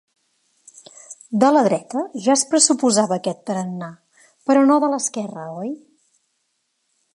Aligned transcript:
De 1.43 1.49
la 1.57 1.61
dreta 1.67 2.01
ja 2.27 2.31
es 2.37 2.45
pressuposava 2.53 3.19
aquest 3.21 3.45
tarannà. 3.51 3.91
Però 4.49 4.67
no 4.71 4.81
de 4.85 4.93
l’esquerra, 4.95 5.47
oi? 5.63 5.73